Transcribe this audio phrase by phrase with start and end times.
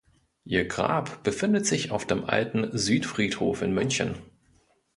[0.45, 4.15] Ihr Grab befindet sich auf dem Alten Südfriedhof in München.